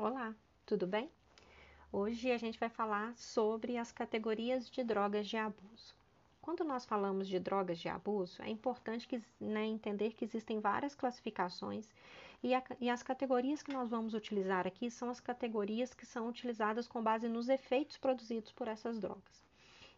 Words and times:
Olá, 0.00 0.32
tudo 0.64 0.86
bem? 0.86 1.10
Hoje 1.90 2.30
a 2.30 2.38
gente 2.38 2.56
vai 2.56 2.68
falar 2.68 3.16
sobre 3.16 3.76
as 3.76 3.90
categorias 3.90 4.70
de 4.70 4.84
drogas 4.84 5.26
de 5.26 5.36
abuso. 5.36 5.92
Quando 6.40 6.62
nós 6.62 6.84
falamos 6.84 7.26
de 7.26 7.40
drogas 7.40 7.80
de 7.80 7.88
abuso, 7.88 8.40
é 8.40 8.48
importante 8.48 9.08
que, 9.08 9.20
né, 9.40 9.66
entender 9.66 10.12
que 10.12 10.24
existem 10.24 10.60
várias 10.60 10.94
classificações 10.94 11.88
e, 12.44 12.54
a, 12.54 12.62
e 12.80 12.88
as 12.88 13.02
categorias 13.02 13.60
que 13.60 13.72
nós 13.72 13.90
vamos 13.90 14.14
utilizar 14.14 14.68
aqui 14.68 14.88
são 14.88 15.10
as 15.10 15.18
categorias 15.18 15.92
que 15.92 16.06
são 16.06 16.28
utilizadas 16.28 16.86
com 16.86 17.02
base 17.02 17.28
nos 17.28 17.48
efeitos 17.48 17.98
produzidos 17.98 18.52
por 18.52 18.68
essas 18.68 19.00
drogas. 19.00 19.44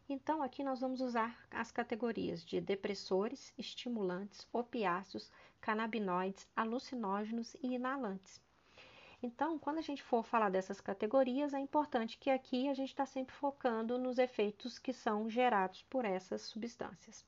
Então, 0.08 0.42
aqui 0.42 0.64
nós 0.64 0.80
vamos 0.80 1.02
usar 1.02 1.38
as 1.50 1.70
categorias 1.70 2.42
de 2.42 2.58
depressores, 2.58 3.52
estimulantes, 3.58 4.48
opiáceos, 4.50 5.30
canabinoides, 5.60 6.48
alucinógenos 6.56 7.54
e 7.62 7.74
inalantes. 7.74 8.40
Então, 9.22 9.58
quando 9.58 9.78
a 9.78 9.82
gente 9.82 10.02
for 10.02 10.24
falar 10.24 10.48
dessas 10.48 10.80
categorias, 10.80 11.52
é 11.52 11.58
importante 11.58 12.16
que 12.16 12.30
aqui 12.30 12.68
a 12.68 12.74
gente 12.74 12.88
está 12.88 13.04
sempre 13.04 13.34
focando 13.34 13.98
nos 13.98 14.18
efeitos 14.18 14.78
que 14.78 14.94
são 14.94 15.28
gerados 15.28 15.82
por 15.90 16.06
essas 16.06 16.40
substâncias. 16.42 17.24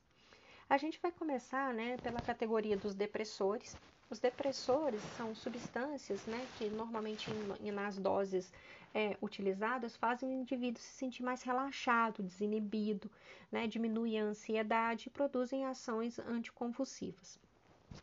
A 0.67 0.77
gente 0.77 0.99
vai 0.99 1.11
começar 1.11 1.71
né, 1.71 1.97
pela 1.97 2.19
categoria 2.19 2.75
dos 2.75 2.95
depressores. 2.95 3.77
Os 4.09 4.19
depressores 4.19 5.01
são 5.15 5.35
substâncias 5.35 6.25
né, 6.25 6.47
que 6.57 6.67
normalmente 6.69 7.29
em, 7.61 7.71
nas 7.71 7.97
doses 7.99 8.51
é, 8.91 9.15
utilizadas 9.21 9.95
fazem 9.95 10.29
o 10.29 10.41
indivíduo 10.41 10.81
se 10.81 10.93
sentir 10.93 11.21
mais 11.21 11.43
relaxado, 11.43 12.23
desinibido, 12.23 13.09
né, 13.51 13.67
diminuem 13.67 14.19
a 14.19 14.23
ansiedade 14.23 15.09
e 15.09 15.11
produzem 15.11 15.65
ações 15.65 16.17
anticonvulsivas. 16.17 17.39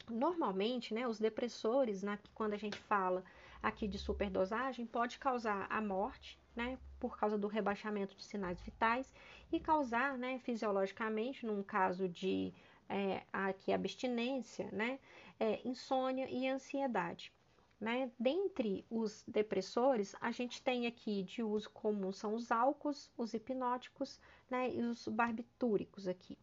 Normalmente, 0.08 0.94
né, 0.94 1.08
os 1.08 1.18
depressores, 1.18 2.04
na, 2.04 2.18
quando 2.36 2.54
a 2.54 2.58
gente 2.58 2.78
fala 2.78 3.24
aqui 3.62 3.86
de 3.86 3.98
superdosagem, 3.98 4.86
pode 4.86 5.18
causar 5.18 5.66
a 5.70 5.80
morte, 5.80 6.38
né, 6.54 6.78
por 6.98 7.16
causa 7.18 7.38
do 7.38 7.46
rebaixamento 7.46 8.16
de 8.16 8.24
sinais 8.24 8.60
vitais 8.60 9.12
e 9.52 9.60
causar, 9.60 10.18
né, 10.18 10.38
fisiologicamente, 10.40 11.46
num 11.46 11.62
caso 11.62 12.08
de 12.08 12.52
é, 12.88 13.22
aqui 13.32 13.72
abstinência, 13.72 14.68
né, 14.72 14.98
é, 15.38 15.60
insônia 15.66 16.28
e 16.28 16.46
ansiedade. 16.48 17.32
Né? 17.80 18.10
Dentre 18.18 18.84
os 18.90 19.24
depressores, 19.26 20.14
a 20.20 20.30
gente 20.30 20.60
tem 20.60 20.86
aqui 20.86 21.22
de 21.22 21.42
uso 21.42 21.70
comum 21.70 22.12
são 22.12 22.34
os 22.34 22.52
álcools, 22.52 23.10
os 23.16 23.32
hipnóticos 23.32 24.20
né, 24.50 24.70
e 24.70 24.82
os 24.82 25.08
barbitúricos 25.08 26.06
aqui. 26.06 26.36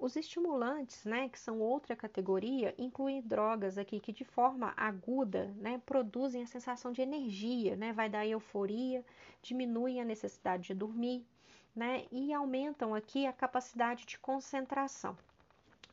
Os 0.00 0.14
estimulantes, 0.14 1.04
né, 1.04 1.28
que 1.28 1.40
são 1.40 1.58
outra 1.58 1.96
categoria, 1.96 2.72
incluem 2.78 3.20
drogas 3.20 3.76
aqui 3.76 3.98
que 3.98 4.12
de 4.12 4.24
forma 4.24 4.72
aguda, 4.76 5.52
né, 5.56 5.82
produzem 5.84 6.40
a 6.40 6.46
sensação 6.46 6.92
de 6.92 7.02
energia, 7.02 7.74
né, 7.74 7.92
vai 7.92 8.08
dar 8.08 8.24
euforia, 8.24 9.04
diminuem 9.42 10.00
a 10.00 10.04
necessidade 10.04 10.68
de 10.68 10.74
dormir, 10.74 11.26
né, 11.74 12.06
e 12.12 12.32
aumentam 12.32 12.94
aqui 12.94 13.26
a 13.26 13.32
capacidade 13.32 14.06
de 14.06 14.16
concentração. 14.20 15.18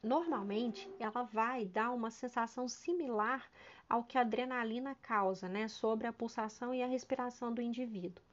Normalmente, 0.03 0.87
ela 0.99 1.23
vai 1.23 1.65
dar 1.65 1.89
uma 1.89 2.11
sensação 2.11 2.67
similar 2.67 3.43
ao 3.89 4.03
que 4.03 4.19
a 4.19 4.21
adrenalina 4.21 4.93
causa, 5.01 5.49
né, 5.49 5.67
sobre 5.67 6.05
a 6.05 6.13
pulsação 6.13 6.75
e 6.75 6.83
a 6.83 6.87
respiração 6.87 7.51
do 7.51 7.59
indivíduo. 7.59 8.23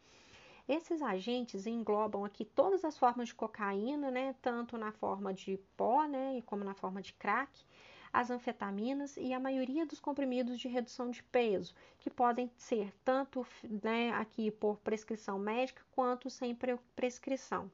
Esses 0.68 1.02
agentes 1.02 1.66
englobam 1.66 2.24
aqui 2.24 2.44
todas 2.44 2.84
as 2.84 2.96
formas 2.96 3.28
de 3.28 3.34
cocaína, 3.34 4.10
né, 4.10 4.34
tanto 4.40 4.78
na 4.78 4.92
forma 4.92 5.34
de 5.34 5.58
pó, 5.76 6.06
né, 6.06 6.40
como 6.46 6.62
na 6.64 6.74
forma 6.74 7.02
de 7.02 7.12
crack, 7.14 7.64
as 8.12 8.30
anfetaminas 8.30 9.16
e 9.16 9.32
a 9.32 9.40
maioria 9.40 9.86
dos 9.86 9.98
comprimidos 9.98 10.60
de 10.60 10.68
redução 10.68 11.10
de 11.10 11.22
peso, 11.22 11.74
que 11.98 12.10
podem 12.10 12.50
ser 12.56 12.92
tanto 13.04 13.46
né, 13.82 14.12
aqui 14.12 14.50
por 14.50 14.78
prescrição 14.78 15.38
médica 15.38 15.82
quanto 15.92 16.28
sem 16.28 16.56
prescrição. 16.94 17.70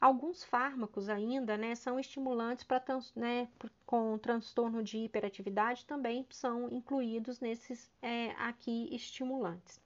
Alguns 0.00 0.44
fármacos 0.44 1.08
ainda 1.08 1.56
né, 1.56 1.74
são 1.74 1.98
estimulantes 1.98 2.64
para 2.64 2.82
né, 3.14 3.48
com 3.86 4.18
transtorno 4.18 4.82
de 4.82 4.98
hiperatividade 4.98 5.86
também 5.86 6.26
são 6.30 6.68
incluídos 6.70 7.40
nesses 7.40 7.90
é, 8.02 8.30
aqui 8.32 8.88
estimulantes. 8.92 9.80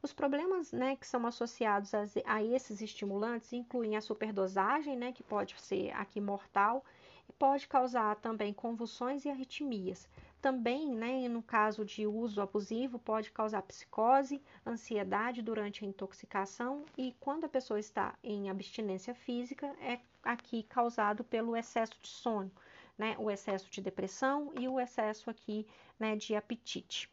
Os 0.00 0.12
problemas 0.12 0.70
né, 0.70 0.94
que 0.94 1.06
são 1.06 1.26
associados 1.26 1.92
a, 1.92 2.04
a, 2.24 2.42
esses 2.42 2.80
estimulantes 2.80 3.52
incluem 3.52 3.96
a 3.96 4.00
superdosagem, 4.00 4.96
né, 4.96 5.12
que 5.12 5.24
pode 5.24 5.60
ser 5.60 5.90
aqui 5.90 6.20
mortal, 6.20 6.84
e 7.28 7.32
pode 7.32 7.66
causar 7.66 8.14
também 8.16 8.52
convulsões 8.52 9.24
e 9.24 9.28
arritmias, 9.28 10.08
também, 10.40 10.88
né, 10.88 11.28
no 11.28 11.42
caso 11.42 11.84
de 11.84 12.06
uso 12.06 12.40
abusivo, 12.40 12.98
pode 12.98 13.32
causar 13.32 13.60
psicose, 13.62 14.40
ansiedade 14.64 15.42
durante 15.42 15.84
a 15.84 15.88
intoxicação 15.88 16.84
e 16.96 17.12
quando 17.18 17.44
a 17.44 17.48
pessoa 17.48 17.80
está 17.80 18.14
em 18.22 18.48
abstinência 18.48 19.14
física, 19.14 19.66
é 19.80 19.98
aqui 20.22 20.62
causado 20.62 21.24
pelo 21.24 21.56
excesso 21.56 21.98
de 22.00 22.08
sono, 22.08 22.52
né, 22.96 23.16
o 23.18 23.28
excesso 23.30 23.68
de 23.68 23.80
depressão 23.80 24.52
e 24.58 24.68
o 24.68 24.78
excesso 24.78 25.28
aqui, 25.28 25.66
né, 25.98 26.14
de 26.14 26.36
apetite. 26.36 27.10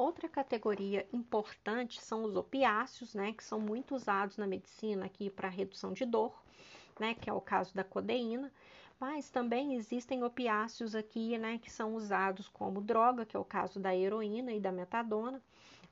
Outra 0.00 0.30
categoria 0.30 1.06
importante 1.12 2.00
são 2.00 2.24
os 2.24 2.34
opiáceos, 2.34 3.14
né, 3.14 3.34
que 3.34 3.44
são 3.44 3.60
muito 3.60 3.94
usados 3.94 4.38
na 4.38 4.46
medicina 4.46 5.04
aqui 5.04 5.28
para 5.28 5.46
redução 5.46 5.92
de 5.92 6.06
dor, 6.06 6.42
né, 6.98 7.12
que 7.12 7.28
é 7.28 7.32
o 7.34 7.40
caso 7.40 7.74
da 7.74 7.84
codeína. 7.84 8.50
Mas 8.98 9.28
também 9.28 9.74
existem 9.74 10.24
opiáceos 10.24 10.94
aqui, 10.94 11.36
né, 11.36 11.58
que 11.58 11.70
são 11.70 11.94
usados 11.94 12.48
como 12.48 12.80
droga, 12.80 13.26
que 13.26 13.36
é 13.36 13.38
o 13.38 13.44
caso 13.44 13.78
da 13.78 13.94
heroína 13.94 14.54
e 14.54 14.58
da 14.58 14.72
metadona, 14.72 15.42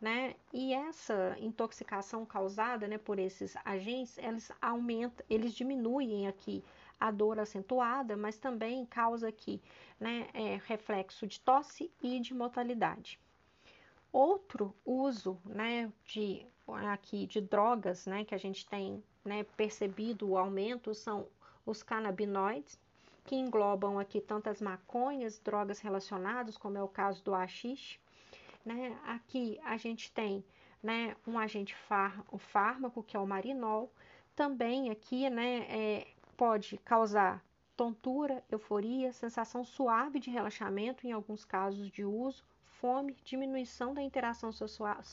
né? 0.01 0.35
E 0.55 0.73
essa 0.73 1.37
intoxicação 1.39 2.25
causada, 2.25 2.89
né, 2.89 2.97
por 2.97 3.19
esses 3.19 3.55
agentes, 3.63 4.17
eles 4.17 4.51
aumentam, 4.59 5.27
eles 5.29 5.53
diminuem 5.53 6.27
aqui 6.27 6.65
a 6.99 7.11
dor 7.11 7.39
acentuada, 7.39 8.17
mas 8.17 8.39
também 8.39 8.87
causa 8.87 9.29
aqui, 9.29 9.61
né, 10.01 10.29
é, 10.33 10.59
reflexo 10.65 11.27
de 11.27 11.39
tosse 11.41 11.93
e 12.03 12.19
de 12.21 12.33
mortalidade. 12.33 13.21
Outro 14.13 14.75
uso, 14.85 15.39
né, 15.45 15.93
de 16.05 16.47
aqui 16.67 17.27
de 17.27 17.41
drogas, 17.41 18.07
né, 18.07 18.25
que 18.25 18.35
a 18.35 18.39
gente 18.39 18.67
tem, 18.67 19.03
né, 19.25 19.45
percebido 19.57 20.29
o 20.29 20.39
aumento 20.39 20.95
são 20.95 21.27
os 21.65 21.83
canabinoides, 21.83 22.79
que 23.25 23.37
englobam 23.37 23.99
aqui 23.99 24.21
tantas 24.21 24.61
maconhas, 24.61 25.39
drogas 25.39 25.81
relacionadas, 25.81 26.57
como 26.57 26.79
é 26.79 26.83
o 26.83 26.89
caso 26.89 27.23
do 27.23 27.35
haxixe. 27.35 27.99
Né? 28.65 28.99
Aqui 29.05 29.61
a 29.65 29.77
gente 29.77 30.11
tem 30.13 30.45
né, 30.83 31.15
um 31.27 31.39
agente 31.39 31.75
fár 31.75 32.25
o 32.31 32.39
fármaco, 32.39 33.03
que 33.03 33.17
é 33.17 33.21
o 33.21 33.27
marinol. 33.27 33.93
Também 34.35 34.91
aqui 34.91 35.29
né, 35.29 35.67
é, 35.69 36.07
pode 36.37 36.79
causar 36.79 37.45
tontura, 37.77 38.43
euforia, 38.51 39.13
sensação 39.13 39.63
suave 39.63 40.19
de 40.19 40.31
relaxamento 40.31 41.07
em 41.07 41.13
alguns 41.13 41.45
casos 41.45 41.91
de 41.91 42.05
uso, 42.05 42.43
fome, 42.81 43.17
diminuição 43.25 43.95
da 43.95 44.03
interação 44.03 44.51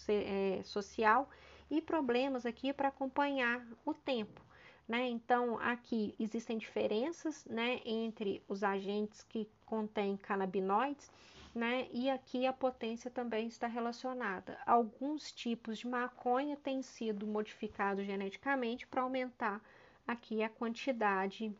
é, 0.08 0.62
social 0.64 1.30
e 1.70 1.82
problemas 1.82 2.46
aqui 2.46 2.72
para 2.72 2.90
acompanhar 2.90 3.66
o 3.86 3.94
tempo. 3.94 4.42
Né? 4.88 5.08
Então, 5.10 5.58
aqui 5.60 6.14
existem 6.20 6.58
diferenças 6.58 7.44
né, 7.46 7.82
entre 7.86 8.44
os 8.48 8.64
agentes 8.64 9.24
que 9.24 9.50
contêm 9.66 10.16
canabinoides, 10.16 11.12
né? 11.56 11.88
E 11.92 12.10
aqui 12.10 12.46
a 12.46 12.52
potência 12.52 13.10
também 13.10 13.48
está 13.48 13.66
relacionada. 13.66 14.60
Alguns 14.66 15.32
tipos 15.32 15.80
de 15.80 15.88
maconha 15.88 16.58
têm 16.58 16.82
sido 16.82 17.26
modificados 17.26 18.06
geneticamente 18.06 18.86
para 18.86 19.02
aumentar 19.02 19.62
aqui 20.06 20.44
a 20.44 20.50
quantidade 20.50 21.56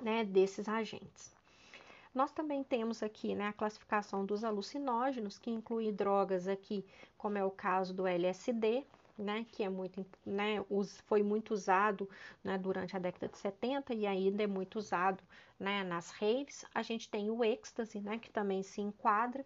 né, 0.00 0.24
desses 0.24 0.68
agentes. 0.68 1.34
Nós 2.14 2.30
também 2.30 2.62
temos 2.62 3.02
aqui 3.02 3.34
né, 3.34 3.48
a 3.48 3.52
classificação 3.52 4.24
dos 4.24 4.44
alucinógenos, 4.44 5.38
que 5.38 5.50
inclui 5.50 5.90
drogas 5.90 6.46
aqui, 6.46 6.84
como 7.18 7.36
é 7.36 7.44
o 7.44 7.50
caso 7.50 7.92
do 7.92 8.06
LSD, 8.06 8.86
né, 9.18 9.44
que 9.50 9.64
é 9.64 9.68
muito, 9.68 10.06
né, 10.24 10.64
foi 11.06 11.22
muito 11.22 11.52
usado 11.52 12.08
né, 12.42 12.56
durante 12.56 12.96
a 12.96 13.00
década 13.00 13.28
de 13.28 13.36
70 13.38 13.94
e 13.94 14.06
ainda 14.06 14.44
é 14.44 14.46
muito 14.46 14.76
usado 14.78 15.22
né, 15.58 15.82
nas 15.82 16.10
raves. 16.10 16.64
A 16.72 16.82
gente 16.82 17.08
tem 17.08 17.30
o 17.30 17.44
êxtase, 17.44 18.00
né, 18.00 18.18
que 18.18 18.30
também 18.30 18.62
se 18.62 18.80
enquadra, 18.80 19.44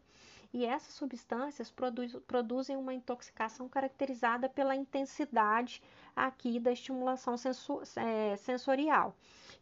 e 0.53 0.65
essas 0.65 0.95
substâncias 0.95 1.71
produz, 1.71 2.17
produzem 2.27 2.77
uma 2.77 2.95
intoxicação 2.95 3.69
caracterizada 3.69 4.49
pela 4.49 4.75
intensidade 4.75 5.83
aqui 6.17 6.59
da 6.59 6.73
estimulação 6.73 7.37
sensu, 7.37 7.83
é, 7.97 8.37
sensorial. 8.37 9.15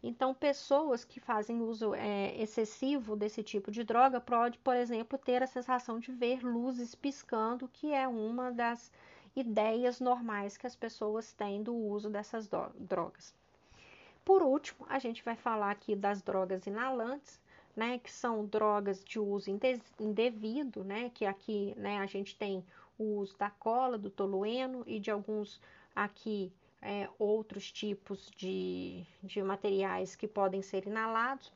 Então, 0.02 0.32
pessoas 0.32 1.04
que 1.04 1.18
fazem 1.18 1.60
uso 1.60 1.94
é, 1.94 2.40
excessivo 2.40 3.16
desse 3.16 3.42
tipo 3.42 3.70
de 3.70 3.82
droga 3.82 4.20
pode, 4.20 4.58
por 4.58 4.76
exemplo, 4.76 5.18
ter 5.18 5.42
a 5.42 5.46
sensação 5.46 5.98
de 5.98 6.12
ver 6.12 6.44
luzes 6.44 6.94
piscando, 6.94 7.68
que 7.68 7.92
é 7.92 8.06
uma 8.06 8.52
das 8.52 8.92
ideias 9.34 10.00
normais 10.00 10.56
que 10.56 10.66
as 10.66 10.76
pessoas 10.76 11.32
têm 11.32 11.62
do 11.62 11.74
uso 11.74 12.08
dessas 12.08 12.48
drogas. 12.78 13.34
Por 14.24 14.42
último, 14.42 14.86
a 14.88 14.98
gente 14.98 15.22
vai 15.22 15.36
falar 15.36 15.70
aqui 15.70 15.94
das 15.94 16.22
drogas 16.22 16.66
inalantes, 16.66 17.40
né, 17.76 17.98
que 17.98 18.10
são 18.10 18.46
drogas 18.46 19.04
de 19.04 19.20
uso 19.20 19.50
indevido, 20.00 20.82
né, 20.82 21.10
que 21.14 21.26
aqui, 21.26 21.74
né, 21.76 21.98
a 21.98 22.06
gente 22.06 22.34
tem 22.34 22.64
o 22.98 23.18
uso 23.18 23.36
da 23.36 23.50
cola, 23.50 23.98
do 23.98 24.08
tolueno 24.08 24.82
e 24.86 24.98
de 24.98 25.10
alguns 25.10 25.60
aqui 25.94 26.50
é, 26.80 27.08
outros 27.18 27.70
tipos 27.70 28.30
de, 28.36 29.04
de 29.22 29.42
materiais 29.42 30.16
que 30.16 30.26
podem 30.26 30.62
ser 30.62 30.86
inalados. 30.86 31.52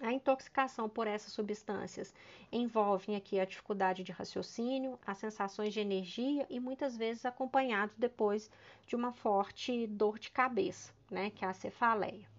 A 0.00 0.12
intoxicação 0.12 0.88
por 0.88 1.08
essas 1.08 1.32
substâncias 1.32 2.14
envolve 2.52 3.16
aqui 3.16 3.40
a 3.40 3.44
dificuldade 3.44 4.04
de 4.04 4.12
raciocínio, 4.12 4.98
as 5.04 5.18
sensações 5.18 5.72
de 5.72 5.80
energia 5.80 6.46
e 6.48 6.60
muitas 6.60 6.96
vezes 6.96 7.24
acompanhado 7.24 7.92
depois 7.96 8.48
de 8.86 8.94
uma 8.94 9.12
forte 9.12 9.88
dor 9.88 10.18
de 10.18 10.30
cabeça, 10.30 10.92
né, 11.10 11.30
que 11.30 11.44
é 11.44 11.48
a 11.48 11.52
cefaleia. 11.52 12.37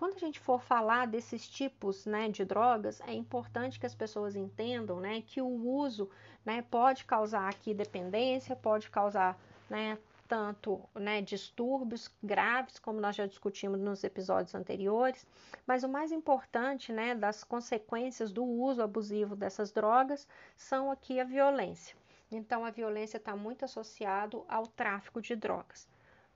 Quando 0.00 0.16
a 0.16 0.18
gente 0.18 0.40
for 0.40 0.62
falar 0.62 1.06
desses 1.06 1.46
tipos 1.46 2.06
né, 2.06 2.26
de 2.30 2.42
drogas, 2.42 3.02
é 3.02 3.12
importante 3.12 3.78
que 3.78 3.84
as 3.84 3.94
pessoas 3.94 4.34
entendam 4.34 4.98
né, 4.98 5.20
que 5.20 5.42
o 5.42 5.46
uso 5.46 6.08
né, 6.42 6.62
pode 6.70 7.04
causar 7.04 7.46
aqui 7.46 7.74
dependência, 7.74 8.56
pode 8.56 8.88
causar 8.88 9.38
né, 9.68 9.98
tanto 10.26 10.80
né, 10.94 11.20
distúrbios 11.20 12.10
graves, 12.22 12.78
como 12.78 12.98
nós 12.98 13.14
já 13.14 13.26
discutimos 13.26 13.78
nos 13.78 14.02
episódios 14.02 14.54
anteriores, 14.54 15.26
mas 15.66 15.84
o 15.84 15.88
mais 15.88 16.10
importante 16.12 16.94
né, 16.94 17.14
das 17.14 17.44
consequências 17.44 18.32
do 18.32 18.42
uso 18.42 18.80
abusivo 18.80 19.36
dessas 19.36 19.70
drogas 19.70 20.26
são 20.56 20.90
aqui 20.90 21.20
a 21.20 21.24
violência. 21.24 21.94
Então, 22.32 22.64
a 22.64 22.70
violência 22.70 23.18
está 23.18 23.36
muito 23.36 23.66
associado 23.66 24.46
ao 24.48 24.66
tráfico 24.66 25.20
de 25.20 25.36
drogas. 25.36 25.86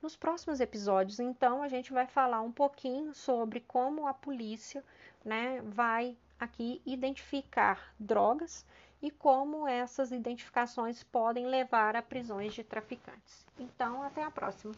Nos 0.05 0.15
próximos 0.15 0.59
episódios, 0.59 1.19
então, 1.19 1.63
a 1.63 1.67
gente 1.67 1.91
vai 1.91 2.05
falar 2.05 2.39
um 2.41 2.51
pouquinho 2.51 3.11
sobre 3.11 3.59
como 3.59 4.05
a 4.05 4.13
polícia 4.13 4.83
né, 5.23 5.59
vai 5.65 6.15
aqui 6.39 6.79
identificar 6.85 7.91
drogas 7.99 8.63
e 9.01 9.09
como 9.09 9.67
essas 9.67 10.11
identificações 10.11 11.01
podem 11.01 11.47
levar 11.47 11.95
a 11.95 12.03
prisões 12.03 12.53
de 12.53 12.63
traficantes. 12.63 13.47
Então, 13.57 14.03
até 14.03 14.21
a 14.21 14.29
próxima. 14.29 14.75